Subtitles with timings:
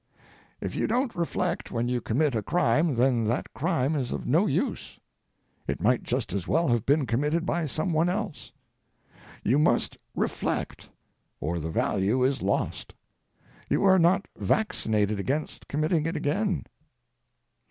[0.61, 4.47] If you don't reflect when you commit a crime then that crime is of no
[4.47, 4.99] use;
[5.67, 8.51] it might just as well have been committed by some one else:
[9.43, 10.89] You must reflect
[11.39, 12.95] or the value is lost;
[13.69, 16.63] you are not vaccinated against committing it again.